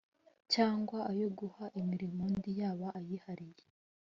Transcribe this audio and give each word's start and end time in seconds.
cyangwa 0.53 0.97
ayo 1.11 1.27
guha 1.37 1.65
imirimo 1.79 2.21
undi 2.29 2.51
yaba 2.59 2.87
ayihariye 2.99 3.65